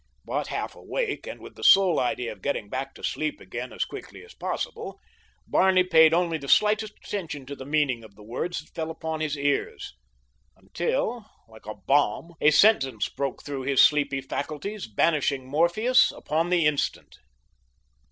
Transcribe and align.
But 0.25 0.47
half 0.47 0.75
awake, 0.75 1.27
and 1.27 1.39
with 1.39 1.53
the 1.53 1.63
sole 1.63 1.99
idea 1.99 2.31
of 2.31 2.41
getting 2.41 2.69
back 2.69 2.95
to 2.95 3.03
sleep 3.03 3.39
again 3.39 3.71
as 3.71 3.85
quickly 3.85 4.25
as 4.25 4.33
possible, 4.33 4.99
Barney 5.45 5.83
paid 5.83 6.11
only 6.11 6.39
the 6.39 6.47
slightest 6.47 6.93
attention 7.05 7.45
to 7.45 7.55
the 7.55 7.67
meaning 7.67 8.03
of 8.03 8.15
the 8.15 8.23
words 8.23 8.61
that 8.61 8.73
fell 8.73 8.89
upon 8.89 9.19
his 9.19 9.37
ears, 9.37 9.93
until, 10.57 11.27
like 11.47 11.67
a 11.67 11.75
bomb, 11.75 12.33
a 12.41 12.49
sentence 12.49 13.09
broke 13.09 13.43
through 13.43 13.61
his 13.61 13.79
sleepy 13.79 14.21
faculties, 14.21 14.87
banishing 14.87 15.45
Morpheus 15.47 16.11
upon 16.11 16.49
the 16.49 16.65
instant. 16.65 17.19